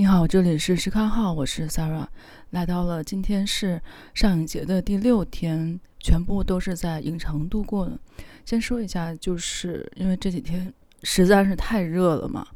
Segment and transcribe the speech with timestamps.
[0.00, 2.06] 你好，这里是石康号，我是 Sarah，
[2.52, 3.78] 来到了今天是
[4.14, 8.00] 上影节的第六天，全部都是在影城度过的。
[8.46, 12.46] 先说一下，就是因为这几天实在是太热了嘛，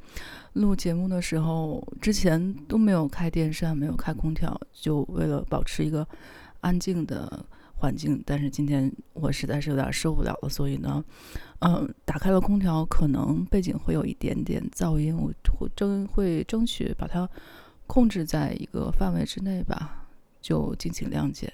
[0.55, 6.09] 录节目的时候之前都没有开电扇，没有开空调，就为了保持一个
[6.63, 7.45] 安静的
[7.85, 8.23] 环境。
[8.25, 11.05] 但是今天我实在是有点受不了了，所以呢，
[11.61, 17.29] 嗯，打开了空调，可能背景会有一点点噪音，我会争会争取把它
[17.87, 20.07] 控制在一个范围之内吧，
[20.41, 21.53] 就敬请谅解。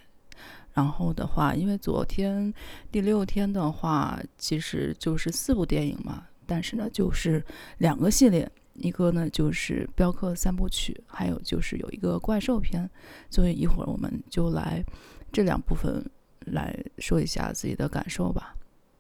[0.73, 2.55] 然后的话，因为昨天
[2.93, 7.45] 第六天的话，其实就是四部电影嘛，但是呢，就是
[7.79, 12.89] 两个系列，一个呢就是《镖客三部曲》，还有就是有一个怪兽片，
[13.29, 14.83] 所以一会儿我们就来
[15.33, 16.09] 这两部分
[16.47, 18.55] 来说一下自己的感受吧。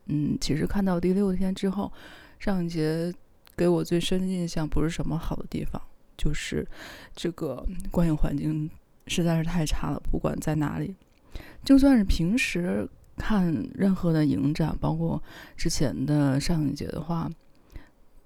[0.07, 1.93] 嗯，其实看到第六天之后，
[2.39, 3.13] 上一节
[3.57, 5.81] 给我最深的印象不是什么好的地方，
[6.17, 6.67] 就是
[7.15, 8.69] 这个观影环境
[9.07, 10.95] 实在是太差了，不管在哪里。
[11.65, 15.23] 就算是平时看任何的影展，包括
[15.57, 17.31] 之前的上影节的话，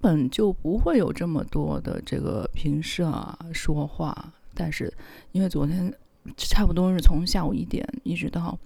[0.00, 4.32] 本就不会有这么多的这个评社啊说话。
[4.54, 4.92] 但是
[5.32, 5.92] 因为昨天
[6.36, 8.56] 差不多是从下午一点一直到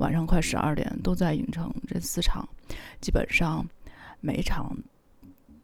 [0.00, 2.46] 晚上快十二点都在影城，这四场
[3.00, 3.64] 基本上
[4.20, 4.76] 每场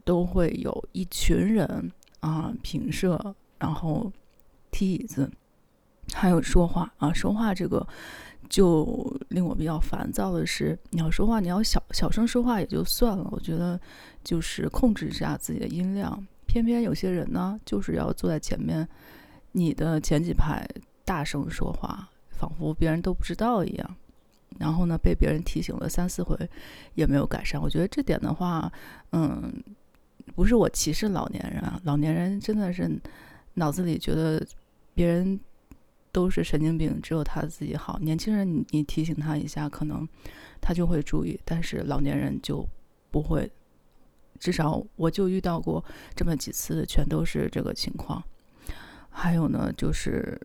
[0.04, 4.10] 都会有一群人啊平射，然后
[4.70, 5.30] 踢椅子，
[6.14, 7.86] 还有说话啊说话这个。
[8.48, 13.80] 就令我比较烦躁的是，你要说话，你要小小声说话也就算了，我觉得
[14.22, 16.24] 就是控制一下自己的音量。
[16.46, 18.88] 偏偏有些人呢，就是要坐在前面，
[19.50, 20.64] 你的前几排
[21.04, 23.96] 大声说话，仿佛别人都不知道一样。
[24.58, 26.36] 然后呢，被别人提醒了三四回，
[26.94, 27.60] 也没有改善。
[27.60, 28.72] 我觉得这点的话，
[29.12, 29.52] 嗯，
[30.34, 32.90] 不是我歧视老年人啊，老年人真的是
[33.54, 34.44] 脑子里觉得
[34.94, 35.38] 别人。
[36.12, 37.98] 都是神经病，只有他自己好。
[37.98, 40.08] 年轻人你，你提醒他一下，可能
[40.62, 42.66] 他就会注意，但是老年人就
[43.10, 43.52] 不会。
[44.40, 48.24] 至少我就遇到过这么几次，全都是这个情况。
[49.10, 50.40] 还有呢，就是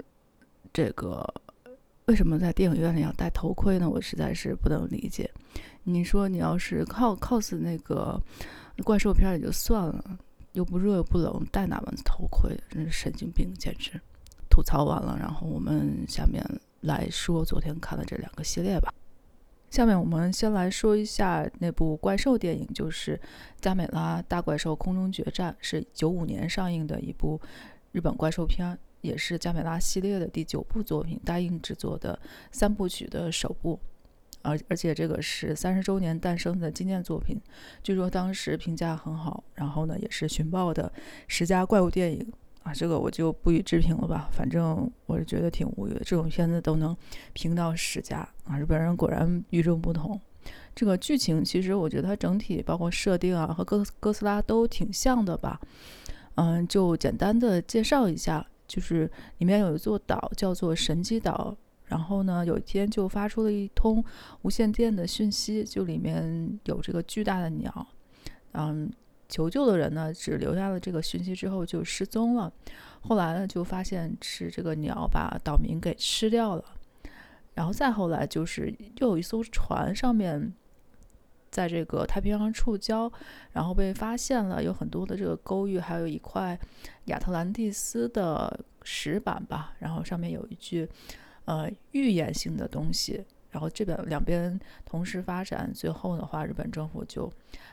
[0.74, 1.26] 这个
[2.06, 3.90] 为什么在电影院里要戴头盔呢？
[3.90, 5.30] 我实在是不能理解。
[5.84, 8.22] 你说你要是靠 cos 那个
[8.84, 10.20] 怪兽片也就算了，
[10.54, 12.58] 又不热又不冷，戴哪门子头盔？
[12.70, 14.00] 真是神经病，简直。
[14.50, 16.44] 吐槽完了，然后我们下面
[16.82, 18.94] 来说昨天看的这两个系列吧。
[19.70, 23.16] 下面我们先来说一下那部怪兽电影，就是
[23.62, 27.40] 《加美拉大怪兽空中决战》，是九五年上映的一部
[27.94, 32.18] 日本怪兽片，也是加美拉系列的第九部作品，大映制作的
[32.52, 33.80] 三部曲的首部。
[34.44, 37.40] 而而且这个是三十周年诞生的纪念作品，
[37.84, 40.92] 据说当时评价很好，然后呢也是寻宝的
[41.28, 42.32] 十佳怪物电影。
[42.64, 44.30] 啊，这个我就不予置评了吧。
[44.32, 46.96] 反正我是觉得挺无语的，这种片子都能
[47.34, 48.56] 评到十佳啊！
[48.60, 50.22] 日本人果然与众不同。
[50.76, 55.60] 这个剧情其实我觉得它整体包括设定啊和哥哥斯拉都挺像的吧。
[56.36, 64.04] 嗯，就简单的介绍一下，就是里面有一座岛叫做神机岛，然后呢有一天就发出了一通
[64.44, 67.88] 无线电的讯息，就里面有这个巨大的鸟，
[68.54, 68.90] 嗯。
[69.34, 72.52] 求救的人呢，只留下了这个讯息之后就失踪了。
[73.00, 76.66] 后来呢，就发现是这个鸟把岛民给吃掉了。
[77.54, 80.54] 然后再后来，就是又有一艘船上面，
[81.52, 83.12] 在这个太平洋触礁，
[83.52, 86.58] 然后被发现了有很多的这个沟域，还有一块
[87.06, 89.74] 亚特兰蒂斯的石板吧。
[89.80, 90.88] 然后上面有一句
[91.46, 93.24] 呃预言性的东西。
[93.52, 97.30] 然后这边两边同时发展，最后的话，日本政府就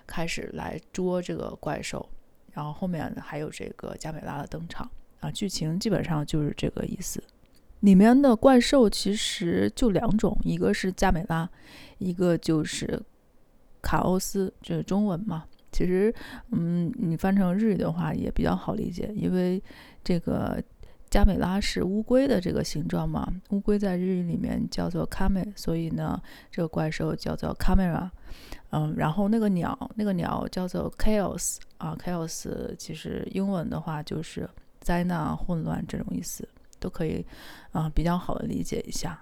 [0.08, 2.04] 开始来捉这个怪兽，
[2.50, 4.90] 然后后面还有这个加美拉的登场
[5.20, 7.22] 啊，剧情基本上就是这个意思。
[7.78, 11.48] 里面的怪兽其实就两种，一个是加美拉，
[11.98, 13.00] 一个就是
[13.82, 15.44] 卡欧斯，就是中文嘛。
[15.70, 16.14] 其实，
[16.52, 19.62] 嗯，你翻成日语的话也比较好理解，因为
[20.02, 20.62] 这个。
[21.10, 23.26] 加美拉是乌龟的这个形状嘛？
[23.48, 26.20] 乌龟在日语里面叫做卡美，所以呢，
[26.50, 28.10] 这个怪兽叫做 camera。
[28.72, 34.46] 嗯，然后那个鸟，那个鸟叫做 chaos 啊，chaos 其实英文的话就是
[34.80, 36.46] 灾难、混乱这种意思，
[36.78, 37.24] 都可以
[37.72, 39.18] 啊比较好的理解一下。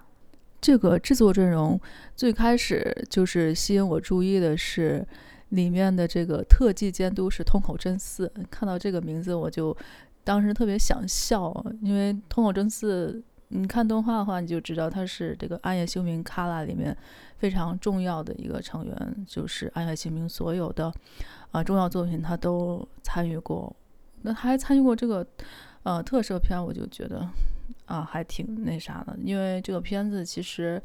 [0.61, 1.79] 这个制作阵容
[2.15, 5.05] 最开始就是吸引我注意的是
[5.49, 9.75] 里面的这个特技监督是通口真嗣，看到这个名字我就。
[10.23, 16.93] 当时特别想笑，因为通口真嗣，你看动画的话，你就知道他是这个《暗夜秀明》卡拉里面
[17.37, 20.93] 非常重要的一个成员，就是《暗夜秀明》所有的
[21.51, 23.73] 啊重要作品他都参与过。
[24.23, 25.25] 那还参与过这个
[25.87, 27.25] 呃特摄片，我就觉得
[27.85, 30.81] 啊还挺那啥的，因为这个片子其实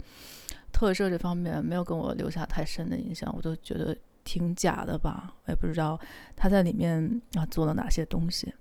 [0.73, 5.99] 特摄这方面没有给我留下太深的印象，我都觉得挺假的吧，我也不知道
[6.37, 8.55] 他在里面啊做了哪些东西。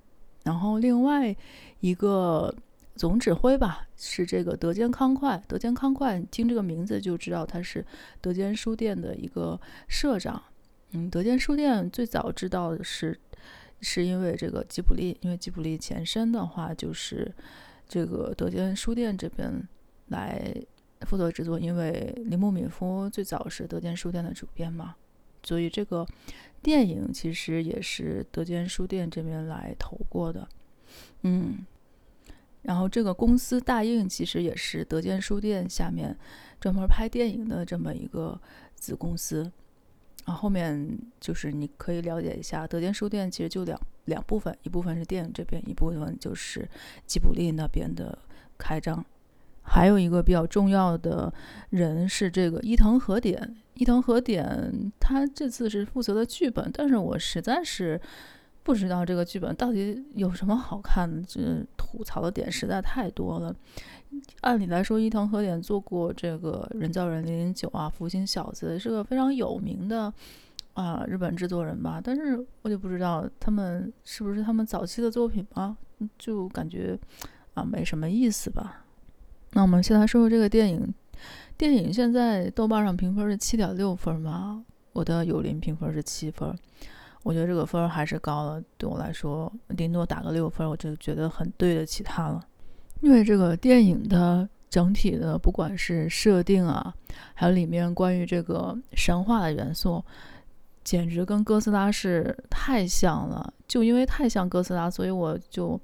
[0.43, 1.35] 然后另外
[1.79, 2.51] 一个
[2.95, 7.85] 总指挥吧是这个德间康快，德间康快听这个名字就知道他是
[8.19, 10.41] 德间书店的一个社长。
[10.93, 13.15] 嗯，德间书店最早知道的是
[13.81, 17.33] 是因为这个吉卜力，因为吉卜力前身的话就是
[17.88, 19.68] 这个德间书店这边
[20.07, 20.56] 来
[21.01, 24.95] 负责制作，因为铃木敏夫最早是德间书店的主编嘛，
[25.44, 26.07] 所以这个。
[26.63, 30.48] 电影其实也是德间书店这边来投过的，
[31.24, 31.66] 嗯，
[32.62, 36.16] 然后这个公司大映其实也是德间书店下面
[36.60, 38.39] 专门拍电影的这么一个
[38.75, 39.51] 子公司，
[40.25, 46.68] 啊，后面就是你可以了解一下，德间书店其实就两两部分，一部分是电影这边，一部分就是
[47.06, 48.18] 吉卜力那边的
[48.57, 49.03] 开张。
[49.63, 51.31] 还有一个比较重要的
[51.69, 58.01] 人是这个伊藤和典，伊藤和典他这次是负责的剧本，但是我实在是
[58.63, 63.56] 不知道这个剧本到底有什么好看的，这吐槽的点实在太多了。
[64.42, 70.13] 按理来说，伊藤和典做过这个人造人零零九啊，福星小子是个非常有名的
[70.74, 75.75] 啊日本制作人吧，但是我就不知道他们是不是他们早期的作品吧，
[76.18, 77.00] 就感觉
[77.54, 78.86] 啊没什么意思吧。
[79.54, 80.94] 那我们先来说说这个电影。
[81.56, 84.66] 电影现在豆瓣上评分是七点六分嘛？
[84.94, 86.58] 我的友邻评分是七分，
[87.23, 88.62] 我觉得这个分还是高了。
[88.77, 92.44] 对我来说，顶多打个六分，我就觉得很对得起他了。
[93.01, 96.94] 因为这个电影的整体的，不管是设定啊，
[97.33, 100.03] 还有里面关于这个神话的元素，
[100.83, 103.53] 简直跟哥斯拉是太像了。
[103.67, 105.79] 就因为太像哥斯拉，所以我就。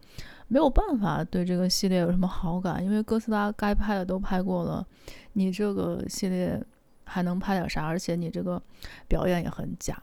[0.50, 4.88] 没有办法对这个系列有什么好感，因为哥斯拉该拍的都拍过了，
[5.33, 6.57] 你这个系列
[7.04, 7.86] 还能拍点啥？
[7.86, 8.63] 而且你这个
[9.10, 10.01] 表演也很假，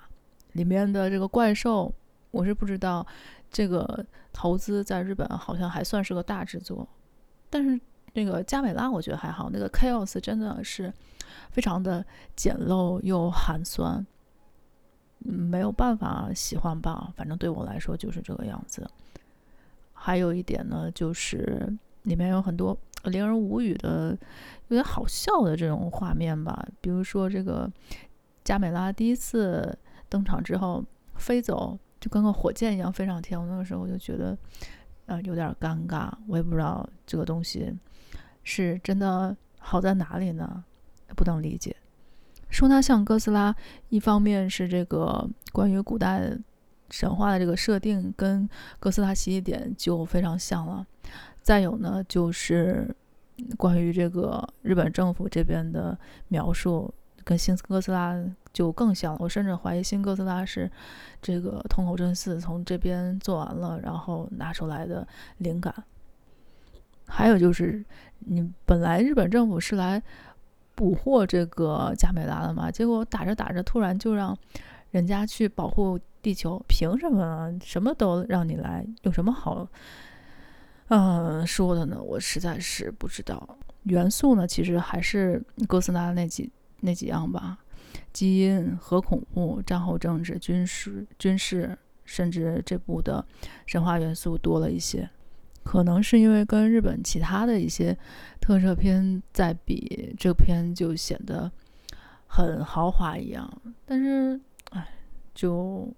[0.55, 1.93] 里面的这个怪兽，
[2.33, 3.07] 我是不知道，
[3.51, 6.89] 这个投资在日本好像还算是个大制作，
[7.49, 7.81] 但是
[8.15, 10.93] 那个加美拉我觉得还好，那个 Chaos 真的是
[11.51, 12.05] 非常的
[12.35, 14.05] 简陋又寒酸，
[15.19, 17.13] 没有办法喜欢吧？
[17.17, 18.89] 反正对我来说就是这个样子。
[19.93, 21.73] 还有一点呢，就是
[22.03, 24.11] 里面有很多令人无语的、
[24.69, 26.67] 有点好笑的这种画面吧。
[26.81, 27.71] 比如说，这个
[28.45, 29.77] 加美拉第一次
[30.15, 30.85] 登场之后
[31.17, 33.41] 飞走，就跟个火箭一样飞上天。
[33.41, 34.39] 我那个时候就觉得，
[35.07, 36.09] 呃，有点尴尬。
[36.29, 37.75] 我也不知道这个东西
[38.45, 40.63] 是真的好在哪里呢？
[41.17, 41.75] 不能理解。
[42.49, 43.53] 说它像哥斯拉，
[43.89, 46.39] 一方面是这个关于古代。
[46.91, 50.87] 神话的这个设定跟哥斯拉起点就非常像了，
[51.43, 52.95] 再有呢，就是
[53.57, 56.93] 关于这个日本政府这边的描述
[57.25, 58.15] 跟新哥斯拉
[58.53, 59.19] 就更像了。
[59.21, 60.71] 我甚至怀疑新哥斯拉是
[61.23, 65.07] 这个通口真嗣从这边做完了，然后拿出来的
[65.39, 65.75] 灵感。
[67.07, 67.85] 还有就是，
[68.21, 70.03] 你本来日本政府是来
[70.75, 74.37] 捕获这个加美拉的嘛，结果打着打着，突然就让
[74.91, 75.99] 人家去保护。
[76.25, 77.53] 地球凭什么？
[77.63, 79.69] 什么都让你来，有什么好，
[80.89, 82.03] 嗯、说的呢？
[82.03, 83.59] 我实在是不知道。
[83.83, 86.51] 元素呢，其实还是哥斯拉那几
[86.85, 87.59] 那几样吧，
[88.13, 93.25] 基因、核恐怖、战后政治、军事、军事，甚至这部的
[93.67, 95.09] 神话元素多了一些。
[95.63, 97.97] 可能是因为跟日本其他的一些
[98.41, 101.51] 特摄片在比，这片就显得
[102.27, 103.51] 很豪华一样。
[103.85, 104.89] 但是，哎，
[105.35, 105.93] 就。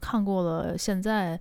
[0.00, 1.38] 看过了，现在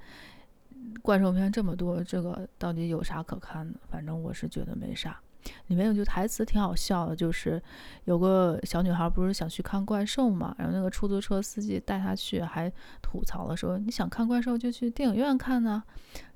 [1.04, 3.80] 怪兽片这么多，这个到底有啥可看的？
[3.88, 5.22] 反正我是觉得没啥。
[5.68, 7.62] 里面有句台词挺好笑的，就是
[8.06, 15.84] 有个小女孩不是想去看怪兽嘛，然后那个出租车司机带她去，还吐槽了说：“你想看怪兽就去电影院看呢。”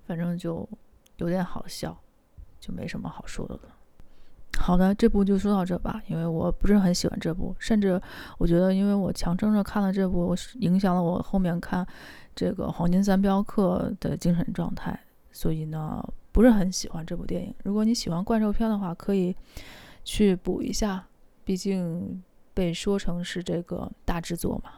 [0.06, 0.68] 反正就
[1.18, 1.98] 有点好笑，
[2.60, 3.62] 就没什么好说的了。
[4.60, 8.00] 好的，这部就说到这吧，因为我不是很喜欢这部，甚至
[8.38, 11.88] 我觉得，因为我强撑着看了这部，影响了我后面看
[12.36, 15.00] 这个《黄金三镖客》的精神状态，
[15.32, 17.54] 所以呢，不是很喜欢这部电影。
[17.64, 19.36] 如果你喜欢怪兽片的话，可以
[20.04, 21.08] 去补一下，
[21.44, 22.24] 毕竟
[22.54, 24.72] 被说成是这个大制作嘛。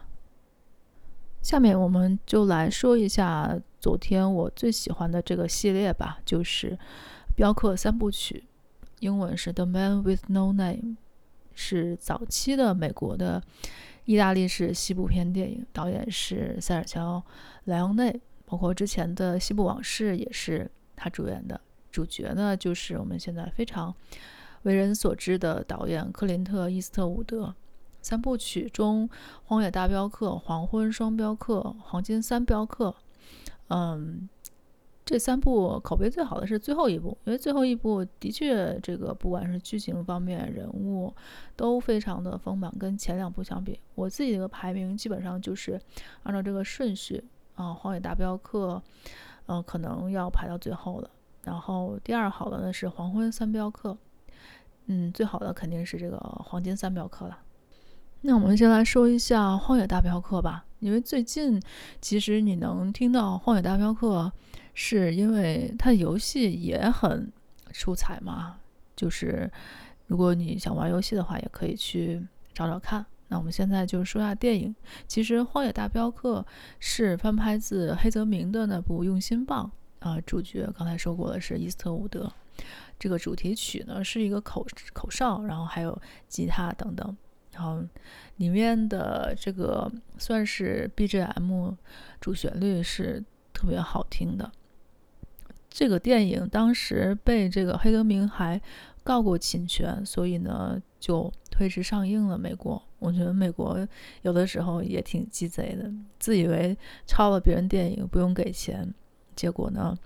[1.42, 6.70] 下面我们就来说一下昨天我最喜欢的这个系列吧，就是
[7.36, 8.44] 《镖客三部曲》。
[9.00, 10.76] 英文是《The Man with No Name》，
[11.54, 13.42] 是早期的美国的
[14.06, 17.18] 意大利式西部片电影，导演是塞尔乔·
[17.64, 21.60] 莱昂内，包括之前的《西部往事》也是他主演的。
[21.90, 23.94] 主角呢，就是我们现在非常
[24.62, 27.54] 为人所知的导演克林特·伊斯特伍德。
[28.02, 29.08] 三部曲中，
[29.44, 32.90] 《荒野大镖客》《黄昏双镖客》《黄金三镖客》，
[33.68, 34.28] 嗯，
[35.06, 41.14] 这三部口碑最好的是最后一部，因为最后一部的确这个不管是剧情方面、人物
[41.56, 45.80] 都非常的丰满，跟前两部相比，我自己的排名基本上就是
[46.24, 47.24] 按照这个顺序
[47.54, 48.82] 啊，《荒野大镖客》
[49.46, 51.10] 嗯，可能要排到最后了。
[51.42, 53.90] 然后第二好的呢是《黄昏三镖客》，
[54.86, 57.38] 嗯，最好的肯定是这个《黄金三镖客》了。
[58.22, 61.60] 那我们先来说一下《荒野大镖客》吧，因为最近
[62.00, 64.22] 其实你能听到《荒野大镖客》，
[64.72, 67.30] 是因为它的游戏也很
[67.72, 68.56] 出彩嘛。
[68.96, 69.50] 就是
[70.06, 73.04] 如果你想玩游戏的话，也可以去找找看。
[73.34, 74.72] 那我们现在就说下电影。
[75.08, 76.40] 其实《荒野大镖客》
[76.78, 79.68] 是翻拍自黑泽明的那部《用心棒》。
[80.08, 82.32] 啊，主角刚才说过的是伊斯特伍德，
[82.96, 87.16] 这个主题曲呢是一个口口哨，然后还有吉他等等，
[87.50, 87.82] 然后
[88.36, 91.74] 里面的这个算是 BGM
[92.20, 93.20] 主旋律是
[93.52, 94.52] 特别好听的。
[95.68, 98.60] 这个电影当时被这个黑泽明还
[99.02, 102.38] 告过侵权，所以呢就推迟上映了。
[102.38, 103.86] 美国，我觉得美国
[104.22, 108.92] 有的时候也挺鸡贼的，自以为抄了别人电影不用给钱。
[109.36, 109.96] 结果呢，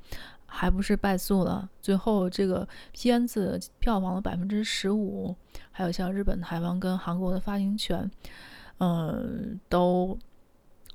[0.46, 1.68] 还不是败诉了。
[1.80, 5.36] 最后这个片子票房的百分之十五，
[5.70, 8.10] 还有像日本、台湾跟韩国的发行权，
[8.78, 10.18] 嗯、都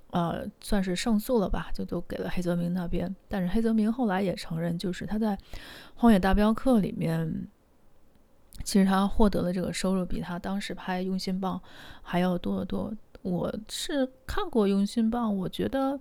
[0.09, 3.15] 呃算是胜诉了吧，就都给了黑泽明那边。
[3.29, 5.37] 但是黑泽明后来也承认，就是他在
[5.95, 7.47] 《荒野大镖客》里面，
[8.63, 11.57] 其实他获得的这个收入比他当时拍《用心棒》
[12.01, 12.93] 还要多得多。
[13.21, 15.97] 我是看过《用心棒》，我觉得，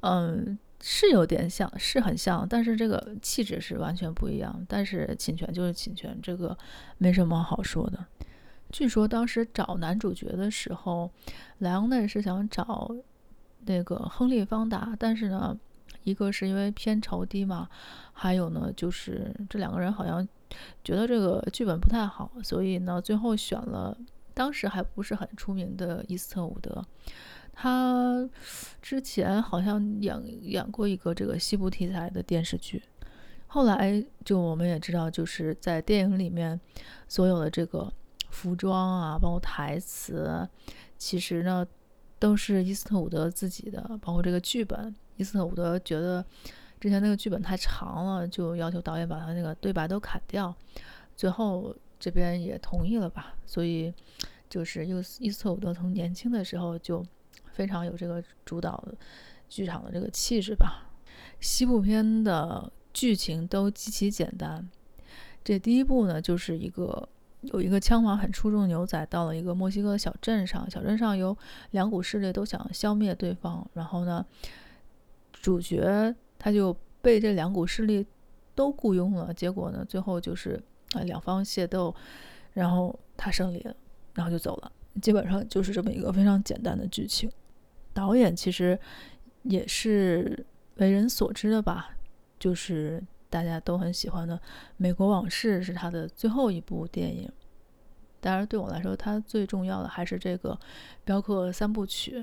[0.00, 4.64] 嗯、是有点像，是很像，但是这个气质是完全不一样。
[4.68, 6.56] 但是侵权就是侵权，这个
[6.98, 8.04] 没什么好说的。
[8.70, 11.10] 据说当时找男主角的时候，
[11.58, 12.94] 莱昂内是想找
[13.66, 15.58] 那个亨利·方达，但是呢，
[16.04, 17.68] 一个是因为片酬低嘛，
[18.12, 20.26] 还有呢就是这两个人好像
[20.84, 23.96] 觉得这个剧本不太好，所以呢最后选了
[24.34, 26.84] 当时还不是很出名的伊斯特伍德。
[27.52, 28.26] 他
[28.80, 32.82] 之前好像演演过一个这个西部题材的电视剧，
[33.46, 36.58] 后来就我们也知道，就是在电影里面
[37.06, 37.92] 所有的这个
[38.30, 40.48] 服装啊，包括台词，
[40.96, 41.66] 其实呢
[42.18, 46.24] 都是伊斯特伍德自己的，包括这个剧本，伊斯特伍德觉得
[46.80, 50.52] 之前那个剧本太长了，就要求导演把他那个对白都砍掉，
[51.14, 53.92] 最后这边也同意了吧，所以
[54.48, 57.04] 就是伊斯伊斯特伍德从年轻的时候就。
[57.52, 58.82] 非常有这个主导
[59.46, 60.88] 剧场的这个气质吧。
[61.40, 64.66] 西部片的剧情都极其简单。
[65.44, 67.06] 这第一部呢，就是一个
[67.42, 71.36] 有一个枪法很出众的牛仔到了一个墨西哥的小镇上，小镇上有
[71.72, 74.24] 两股势力都想消灭对方，然后呢，
[75.32, 78.04] 主角他就被这两股势力
[78.54, 80.60] 都雇佣了，结果呢，最后就是
[80.94, 81.94] 啊两方械斗，
[82.54, 83.76] 然后他胜利了，
[84.14, 84.72] 然后就走了。
[85.00, 87.30] 基本上就是这么一个非常简单的剧情。
[87.92, 88.78] 导演其实
[89.42, 90.44] 也是
[90.76, 91.90] 为人所知的吧，
[92.38, 94.36] 就是大家都很喜欢的
[94.76, 97.30] 《美国往事》是他的最后一部电影。
[98.20, 100.52] 当然，对我来说，他最重要的还是这个
[101.04, 102.18] 《镖客三部曲》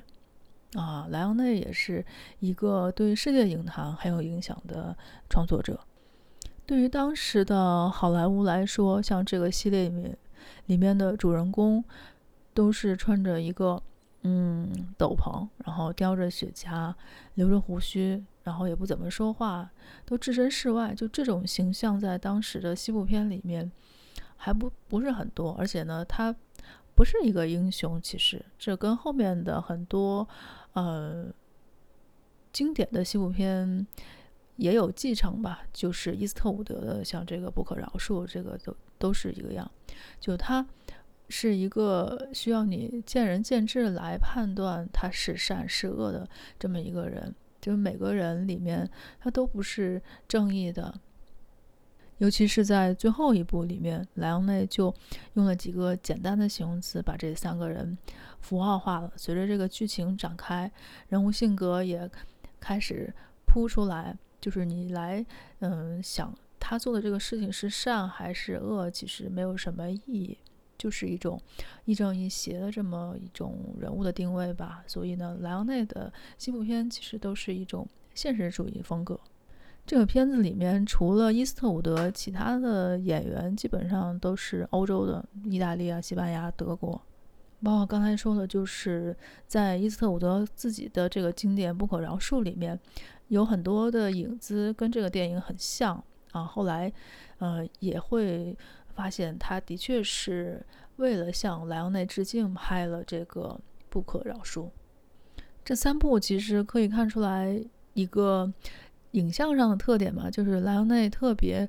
[0.73, 1.07] 啊。
[1.09, 2.05] 莱昂内也是
[2.39, 4.97] 一个对世界影坛很有影响的
[5.29, 5.79] 创作者。
[6.65, 10.17] 对于当时的好莱坞来说，像这个系列里面
[10.65, 11.83] 里面的主人公
[12.53, 13.81] 都是穿着一个。
[14.23, 16.93] 嗯，斗篷，然后叼着雪茄，
[17.35, 19.69] 留着胡须，然后也不怎么说话，
[20.05, 20.93] 都置身事外。
[20.93, 23.71] 就这种形象，在当时的西部片里面
[24.35, 25.53] 还不不是很多。
[25.53, 26.35] 而且呢，他
[26.97, 28.01] 不是一个英雄。
[28.01, 30.27] 其实这跟后面的很多
[30.73, 31.31] 呃
[32.51, 33.87] 经典的西部片
[34.55, 35.61] 也有继承吧。
[35.71, 39.71] 就是伊斯特伍德的，像这个《不可饶恕》，这个都都是一个样。
[40.19, 40.67] 就他。
[41.29, 46.25] 是一个需要你见仁见智来判断他是善是恶的
[46.57, 48.89] 这么一个人，就是每个人里面
[49.19, 50.97] 他都不是正义的，
[52.17, 54.93] 尤其是在最后一部里面，莱昂内就
[55.33, 57.97] 用了几个简单的形容词把这三个人
[58.41, 59.11] 符号化了。
[59.15, 60.71] 随着这个剧情展开，
[61.09, 62.09] 人物性格也
[62.59, 63.13] 开始
[63.45, 65.25] 铺出来，就是你来
[65.59, 70.37] 嗯想他做的这个事情是善还是恶，其实没有什么意义。
[70.77, 71.41] 就是一种
[71.85, 79.19] 亦正亦邪的这么一种人物的定位吧，所以呢，莱昂内的西部片其实都是一种现实主义风格。
[79.87, 87.01] 这个片子里面除了伊斯特伍德，其他的演员基本上都是欧洲的，意大利啊、西班牙、德国。
[87.63, 89.15] 包括刚才说的，就是
[89.47, 92.77] 在伊斯特伍德自己的这个经典《不可饶恕》里面，
[93.29, 96.03] 有很多的影子跟这个电影很像
[96.33, 96.43] 啊。
[96.43, 96.91] 后来，
[97.37, 98.55] 呃，也会
[98.93, 100.63] 发现他的确是
[100.97, 103.57] 为了向莱昂内致敬拍了这个
[103.89, 104.63] 《不可饶恕》。
[105.63, 107.57] 这三部其实可以看出来
[107.93, 108.51] 一个。
[109.11, 111.67] 影像上的特点嘛，就是莱昂内特别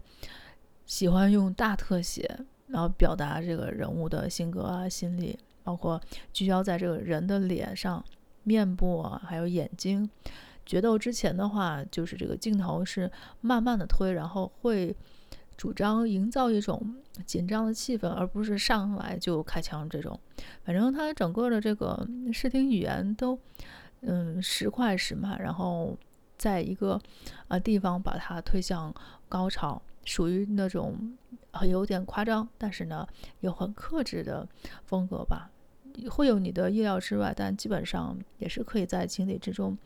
[0.87, 6.01] 喜欢用大特写，然后表达这个人物的性格啊、心理，包括
[6.33, 8.05] 聚焦在这个人的脸上、
[8.43, 10.09] 面部啊，还有眼睛。
[10.67, 14.95] 决斗之前的话，就是这个镜头是慢慢的推，然后会
[15.57, 20.19] 主张营造一种紧张的气氛，而不是上来就开枪这种。
[20.65, 23.39] 反正他整个的这个视听语言都
[24.03, 25.97] 嗯时快时慢，然后。
[26.39, 26.99] 在一个
[27.49, 28.95] 呃地方把它推向
[29.29, 31.17] 高潮，属于那种
[31.53, 33.07] 很有点夸张，但是呢
[33.41, 34.49] 又很克制的
[34.85, 35.51] 风格吧，
[36.09, 39.77] 会有你的意料之外，但基本上也是可以在情理之中。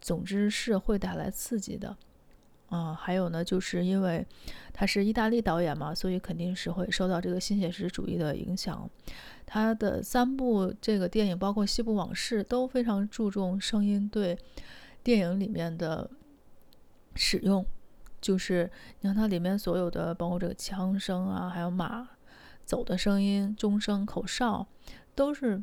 [0.00, 1.88] 总之是会带来刺激的，
[2.68, 4.24] 啊、呃，还有呢，就是因为
[4.72, 8.88] 他是意大利导演嘛，所以肯定是会受到这个新写实主义的影响。
[9.44, 14.38] 他的三部这个电影，包括《西部往事》，都非常注重声音对。
[15.08, 16.10] 电影里面的
[17.14, 17.64] 使用，
[18.20, 22.06] 就是你看它里面所有的，包括这个枪声啊，还有马
[22.66, 24.68] 走的声音、钟声、口哨，
[25.14, 25.62] 都是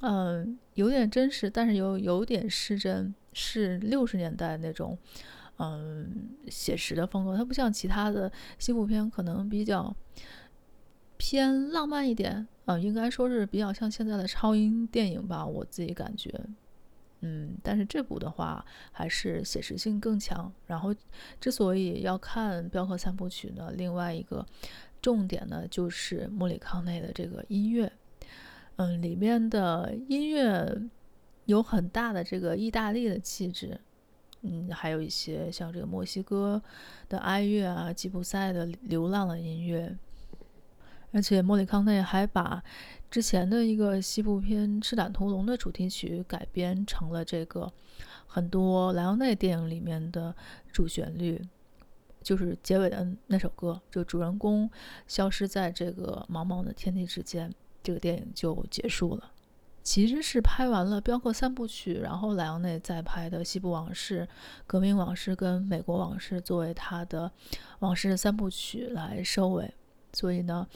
[0.00, 4.96] 嗯有点真实，但是又有点失真，是六十年代那种
[5.58, 7.36] 嗯写实的风格。
[7.36, 9.94] 它不像其他的西部片，可能比较
[11.18, 16.32] 偏浪漫一点啊，应该说是比较像现在的超英电影吧，我自己感觉。
[17.20, 20.52] 嗯，但是这部的话还是写实性更强。
[20.66, 20.94] 然后，
[21.40, 24.46] 之所以要看镖客三部曲呢，另外一个
[25.02, 27.92] 重点呢就是莫里康内的这个音乐。
[28.76, 30.80] 嗯，里面的音乐
[31.46, 33.80] 有很大的这个意大利的气质。
[34.42, 36.62] 嗯，还有一些像这个墨西哥
[37.08, 39.98] 的哀乐啊，吉普赛的流浪的音乐。
[41.10, 42.62] 而且莫里康内还把
[43.10, 47.72] 之前的一个西部片《赤胆屠龙》的主题曲改编成了这个
[48.26, 50.34] 很多莱昂内电影里面的
[50.70, 51.42] 主旋律，
[52.22, 54.70] 就是结尾的那首歌，就主人公
[55.06, 57.50] 消失在这个茫茫的天地之间，
[57.82, 59.32] 这个电影就结束了。
[59.82, 64.20] 其实是拍完了《镖客三部曲》，然后莱昂内再拍的《西部往事》、
[64.66, 67.32] 《革命往事》跟《美国往事》作为他的
[67.78, 69.72] 往事三部曲来收尾。
[70.12, 70.66] 所以呢，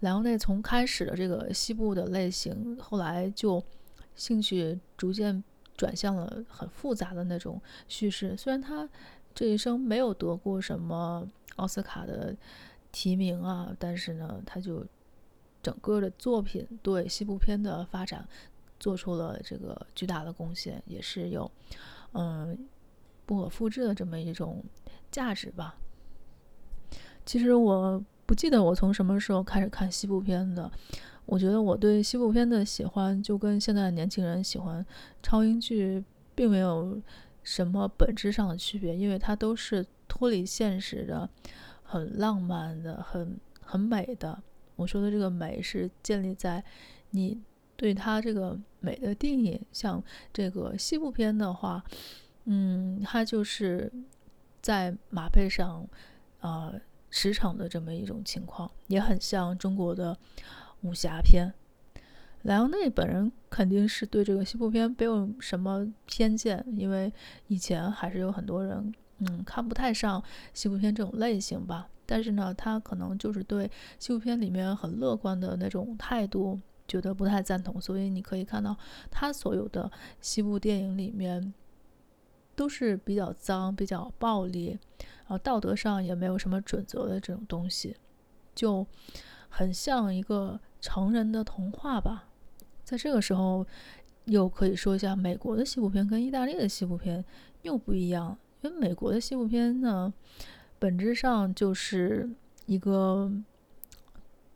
[0.00, 3.62] 莱昂内从开始的这个西部的类型，后来就
[4.14, 5.42] 兴趣逐渐
[5.74, 8.36] 转向了很复杂的那种叙事。
[8.36, 8.86] 虽然他
[9.34, 12.36] 这一生没有得过什么奥斯卡的
[12.92, 14.84] 提名啊，但是呢，他就
[15.62, 18.28] 整个的作品对西部片的发展
[18.78, 21.50] 做出了这个巨大的贡献，也是有
[22.12, 22.68] 嗯
[23.24, 24.62] 不可复制的这么一种
[25.10, 25.76] 价值吧。
[27.24, 28.04] 其实我。
[28.26, 30.70] 不记得我从什么时候开始看西部片的。
[31.24, 34.84] 我觉得我对西部片的喜欢，就跟现在年轻人喜欢
[35.22, 36.04] 超英剧，
[36.36, 37.00] 并没有
[37.42, 41.28] 什么本质上的区别，因为它都是脱离现实的，
[41.82, 44.40] 很浪漫的，很很美的。
[44.76, 46.62] 我说的这个美是建立在
[47.10, 47.40] 你
[47.76, 49.60] 对它这个美的定义。
[49.72, 50.00] 像
[50.32, 51.82] 这个西部片的话，
[52.44, 53.92] 嗯，它就是
[54.62, 55.84] 在马背上，
[56.38, 56.72] 啊、
[57.10, 60.16] 驰骋的这么一种情况，也很像中国的
[60.82, 61.52] 武侠片。
[62.42, 67.12] 莱昂内本人肯定是对这个西部片没有什么偏见，因为
[67.48, 70.22] 以前还是有很多人嗯看不太上
[70.54, 71.88] 西部片这种类型吧。
[72.08, 78.76] 但是呢，他可能就是对西部片里面很乐观的那种态度觉得不太赞同，所以你可以看到
[79.10, 79.90] 他所有的
[80.20, 81.52] 西部电影里面
[82.56, 84.78] 都是比较脏、比较暴力。
[85.28, 87.96] 啊，道德上也没有什么准则的这种东西，
[88.54, 88.86] 就
[89.48, 92.28] 很像一个成人的童话吧。
[92.84, 93.66] 在这个时候，
[94.26, 97.24] 又可以说一下美国的西部片跟意大利的西部片
[97.62, 100.14] 又不一样，因为美国的西部片呢，
[100.78, 102.30] 本质上就是
[102.66, 103.28] 一个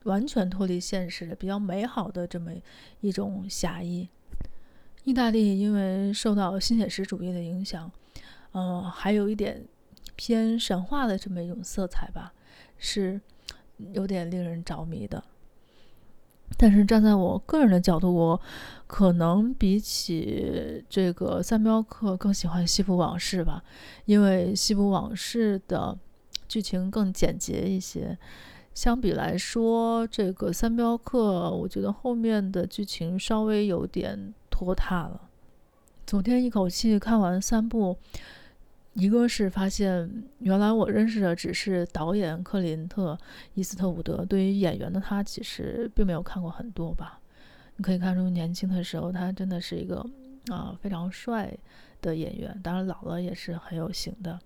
[0.04, 2.52] 完全脱离现实的、比较美好的这么
[3.00, 4.08] 一种侠义。
[5.04, 7.90] 意大利因为受到新写实主义的影响，
[8.52, 9.64] 嗯、呃，还有一点。
[10.22, 12.34] 偏神话的这么一种色彩吧，
[12.76, 13.18] 是
[13.94, 15.24] 有点令人着迷的。
[16.58, 18.40] 但是站在我个人的角度，我
[18.86, 23.64] 可能比起这个三镖客更喜欢《西部往事》吧，
[24.04, 25.96] 因为《西部往事》的
[26.46, 28.18] 剧情更简洁一些。
[28.74, 35.18] 相比来说，这个三镖客，我觉得后面的剧情稍微有点拖沓了。
[36.06, 37.96] 昨天一口气看完三部，
[38.92, 43.14] 一个是发现原来我认识的只是导演克林特·
[43.54, 47.18] 伊斯特伍德，对于演员的他其实并没有看过很多吧。
[47.76, 50.04] 你可以看出年轻的时候他真的是一个
[50.48, 51.56] 啊非常帅
[52.02, 54.38] 的演员，当然老了也是很有型的。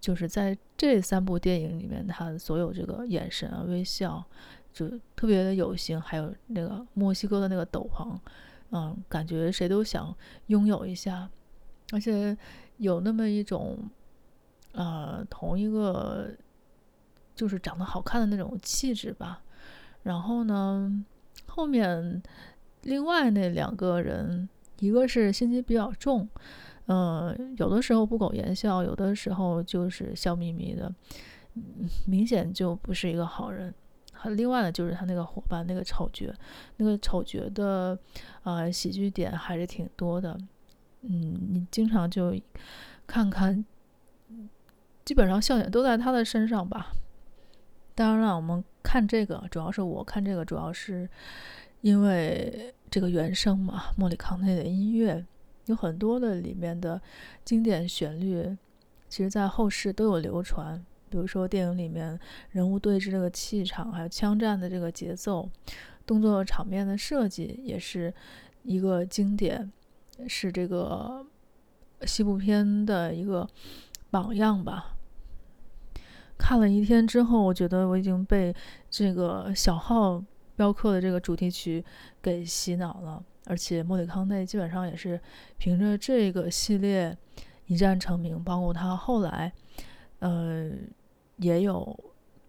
[0.00, 4.24] 就是在这三部电影里面，他所有这个眼神啊、微笑，
[4.72, 6.00] 就特别的有型。
[6.00, 8.18] 还有那个墨西哥的那个斗篷，
[8.70, 10.14] 嗯，感觉谁都想
[10.46, 11.30] 拥有一下，
[11.92, 12.36] 而且
[12.78, 13.78] 有那么一种，
[14.72, 16.30] 呃，同一个
[17.34, 19.42] 就是长得好看的那种气质吧。
[20.02, 21.04] 然后呢，
[21.46, 22.22] 后面
[22.82, 24.48] 另外那两个人，
[24.80, 26.28] 一个是心机比较重。
[26.86, 30.94] 嗯，有的时候不苟言笑，有的时候就是笑眯眯的，
[32.06, 33.72] 明显就不是一个好人。
[34.24, 36.32] 他另外呢，就是他那个伙伴，那个丑角，
[36.78, 37.98] 那个丑角的
[38.42, 40.34] 呃喜剧点还是挺多的。
[41.02, 42.34] 嗯，你经常就
[43.06, 43.62] 看看，
[45.04, 46.92] 基本上笑点都在他的身上吧。
[47.94, 51.06] 当然了，我们看这个，主要是我看这个，主要是
[51.82, 55.26] 因为这个原声嘛，莫里康内的音乐。
[55.66, 56.98] 有很多的里面的
[57.44, 58.56] 经典旋律，
[59.10, 60.82] 其实在后世都有流传。
[61.14, 62.18] 比如说电影里面
[62.50, 65.48] 人物对峙这个气场，还有枪战的这个节奏，
[66.04, 68.12] 动作场面的设计，也是
[68.64, 69.70] 一个经典，
[70.26, 71.24] 是这个
[72.02, 73.48] 西部片的一个
[74.10, 74.96] 榜样吧。
[76.36, 78.52] 看了一天之后，我觉得我已经被
[78.90, 80.20] 这个小号
[80.56, 81.84] 镖客的这个主题曲
[82.20, 83.24] 给洗脑了。
[83.46, 85.20] 而且莫里康内基本上也是
[85.58, 87.16] 凭着这个系列
[87.66, 89.52] 一战成名，包括他后来，
[90.20, 90.70] 呃，
[91.36, 91.98] 也有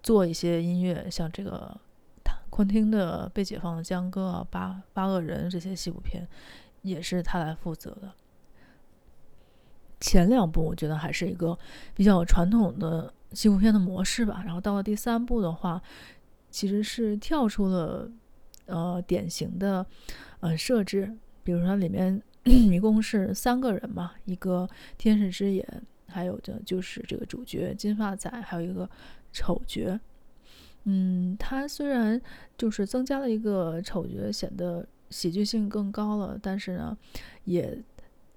[0.04, 1.76] 做一些音乐，像这个
[2.50, 6.28] 昆汀的《被解放的江歌》啊，《八八恶人》这些西部片，
[6.82, 8.12] 也是他来负责的。
[10.00, 11.58] 前两部我觉得还是一个
[11.93, 15.82] 比较传统的西部片的模式吧，然后到了第三部的话，
[16.50, 18.10] 其实是跳出了
[18.65, 19.86] 呃典型的。
[20.41, 25.84] 呃，设置，比如说里面 一共是三个人嘛，一个天使之眼，
[26.15, 28.89] 还有的就是这个主角金发仔，还有一个
[29.34, 29.99] 丑角。
[30.86, 32.21] 嗯，他虽然
[32.58, 36.97] 就是增加了一个丑角，显得喜剧性更高了，但是呢，
[37.43, 37.78] 也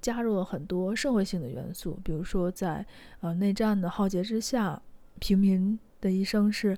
[0.01, 2.85] 加入了很多社会性的元素，比如说在
[3.21, 4.83] 呃内战的浩劫之下，
[5.21, 6.77] 平民的一生是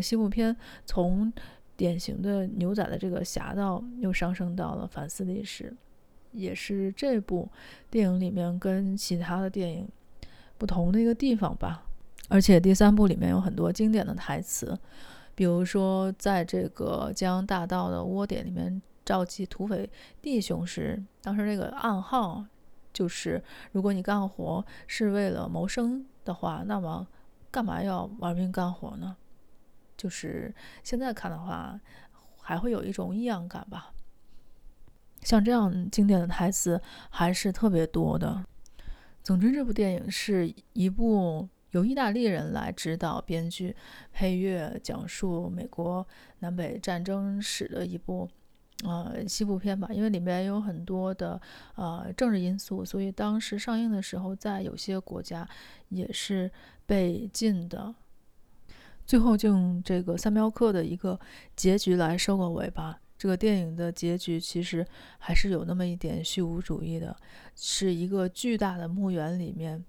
[0.00, 0.56] 西部片
[0.86, 1.30] 从。
[1.78, 5.72] 典型的牛仔的这个侠盗又上升到了反思历史，
[6.32, 7.48] 也是这部
[7.88, 9.88] 电影里面跟其他的电影
[10.58, 11.84] 不同的一个地方吧。
[12.28, 14.78] 而且第三部里面有很多经典的台词，
[15.34, 19.88] 比如说在这个江洋大盗的窝点里面召集土匪
[20.20, 22.44] 弟兄时，当时那个暗号
[22.92, 23.42] 就是：
[23.72, 27.06] 如果你干活是为了谋生的话，那么
[27.50, 29.16] 干嘛要玩命干活呢？
[29.96, 31.80] 就是现在看的话，
[32.42, 33.92] 还会有一种异样感吧。
[35.22, 38.44] 像这样经典的台词还是特别多的。
[39.22, 43.76] 总之，这部电影是一部由意大利人来指导、编剧、
[44.10, 46.06] 配乐、讲述美国
[46.38, 48.26] 南北战争史的一部
[48.84, 49.88] 呃西部片吧。
[49.92, 51.38] 因为里面有很多的
[51.74, 55.46] 呃政治因素，所以当时上映的时候，在有些国家
[55.90, 56.50] 也是
[56.86, 57.94] 被禁的。
[59.04, 61.18] 最后就用这个三镖客的一个
[61.56, 63.00] 结局来收个尾吧。
[63.18, 64.86] 这个电影的结局其实
[65.18, 67.14] 还是有那么一点虚无主义的，
[67.56, 69.84] 是一个巨大的墓园里面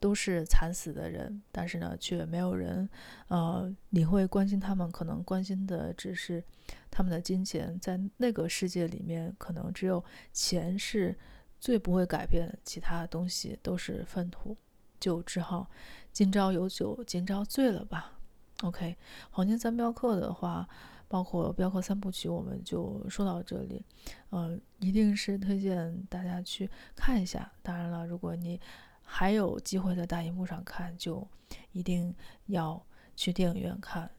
[0.00, 2.88] 都是惨死的人，但是呢，却没有人
[3.28, 6.42] 呃理会关心他们，可能关心的只是
[6.90, 7.78] 他们的金钱。
[7.80, 11.16] 在那个世界里面，可能只有钱是
[11.60, 14.56] 最不会改变，其他东西都是粪土，
[14.98, 15.70] 就只好
[16.12, 18.18] 今朝有酒今朝醉了吧。
[18.62, 18.96] OK，
[19.30, 20.68] 黄金三镖客的话，
[21.08, 23.84] 包括镖客三部曲，我们就说到这里。
[24.30, 27.50] 呃，一定是推荐大家去看一下。
[27.62, 28.60] 当然了，如果你
[29.02, 31.26] 还有机会在大荧幕上看，就
[31.72, 32.14] 一定
[32.46, 32.80] 要
[33.14, 34.10] 去电影院看，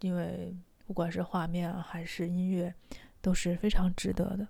[0.00, 2.74] 因为不管是画面，还是音乐，
[3.20, 4.46] 都是非常值得的。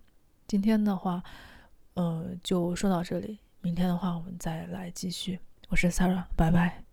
[0.47, 1.23] 今天的话，
[1.95, 3.39] 呃，就说到这里。
[3.63, 5.39] 明天的话，我们再来继续。
[5.69, 6.90] 我是 Sarah，拜拜。